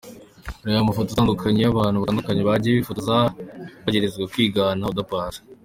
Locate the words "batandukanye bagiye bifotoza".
2.01-3.13